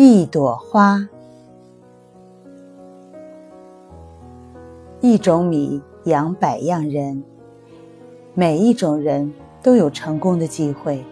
[0.00, 1.08] 一朵花，
[5.00, 7.24] 一种米养百样人，
[8.32, 11.04] 每一种人都有成功的机会。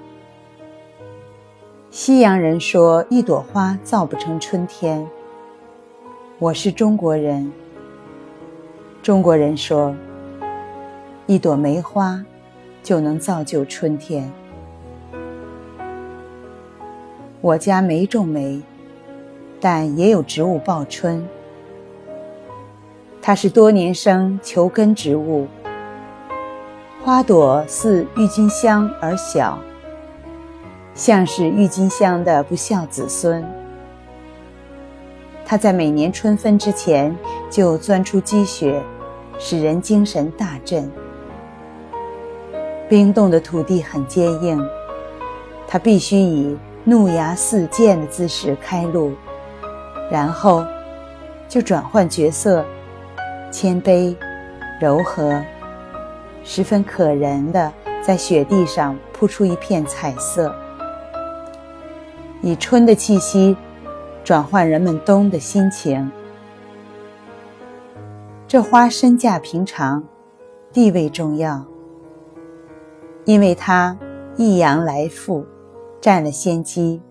[1.90, 5.04] 西洋人说一朵花造不成春天，
[6.38, 7.50] 我是中国人。
[9.02, 9.96] 中国人说
[11.26, 12.24] 一朵梅花
[12.84, 14.32] 就能造就春天。
[17.40, 18.62] 我家没种梅。
[19.60, 21.26] 但也有植物报春，
[23.22, 25.46] 它是多年生球根植物，
[27.02, 29.58] 花朵似郁金香而小，
[30.94, 33.44] 像是郁金香的不孝子孙。
[35.44, 37.16] 它在每年春分之前
[37.50, 38.82] 就钻出积雪，
[39.38, 40.90] 使人精神大振。
[42.88, 44.62] 冰冻的土地很坚硬，
[45.66, 49.12] 它必须以怒牙似剑的姿势开路。
[50.10, 50.64] 然后，
[51.48, 52.64] 就转换角色，
[53.50, 54.14] 谦卑、
[54.80, 55.42] 柔和，
[56.44, 60.54] 十分可人的在雪地上铺出一片彩色，
[62.40, 63.56] 以春的气息
[64.22, 66.10] 转换人们冬的心情。
[68.46, 70.04] 这花身价平常，
[70.72, 71.64] 地位重要，
[73.24, 73.98] 因为它
[74.36, 75.44] 一阳来复，
[76.00, 77.02] 占了先机。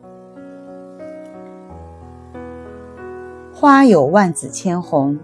[3.58, 5.18] 花有万紫千红，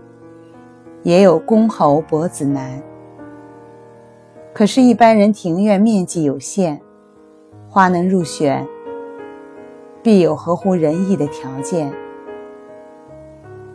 [1.04, 2.82] 也有公侯伯子男。
[4.54, 6.80] 可是，一般人庭院面积有限，
[7.68, 8.66] 花能入选，
[10.02, 11.92] 必有合乎人意的条件：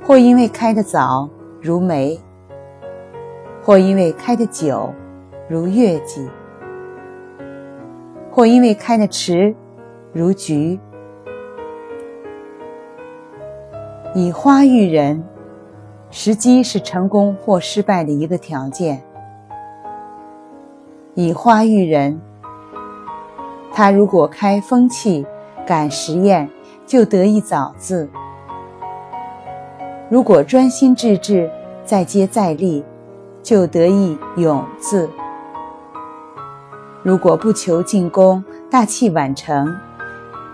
[0.03, 1.29] 或因为开得早，
[1.61, 2.19] 如梅；
[3.62, 4.91] 或因为开得久，
[5.51, 6.23] 如月季；
[8.31, 9.55] 或因为开得迟，
[10.15, 10.81] 如菊。
[14.19, 15.22] 以花育人，
[16.10, 19.03] 时机是成功或失败的一个条件。
[21.12, 22.19] 以花育人，
[23.71, 25.26] 他如果开风气、
[25.66, 26.49] 敢实验，
[26.87, 28.09] 就得以早字；
[30.09, 31.50] 如果专心致志、
[31.84, 32.82] 再接再厉，
[33.43, 35.10] 就得以勇字；
[37.03, 39.76] 如果不求进攻、大器晚成，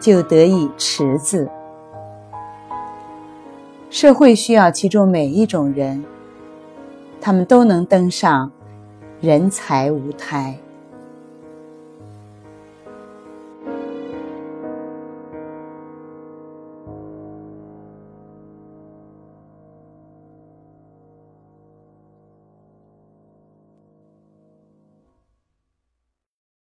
[0.00, 1.48] 就得以迟字。
[3.92, 6.02] 社会需要其中每一种人，
[7.20, 8.50] 他们都能登上
[9.20, 10.56] 人才舞台。